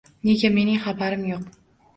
[0.29, 1.39] Nega mening xabarim yo`q